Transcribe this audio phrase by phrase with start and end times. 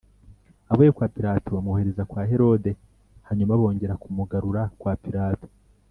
[0.71, 2.71] avuye kwa pilato bamwohereza kwa herode,
[3.27, 5.47] hanyuma bongera kumugarura kwa pilato